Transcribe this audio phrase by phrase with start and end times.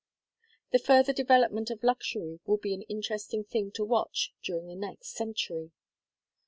[0.71, 5.09] The further development of luxury will be an interesting thing to watch during the next
[5.11, 5.73] century.